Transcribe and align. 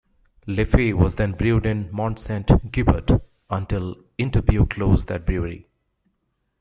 Leffe 0.47 0.95
was 0.95 1.13
then 1.13 1.33
brewed 1.33 1.67
in 1.67 1.87
Mont-Saint-Guibert 1.91 3.21
until 3.51 3.97
Interbrew 4.17 4.67
closed 4.67 5.07
that 5.09 5.27
brewery. 5.27 5.67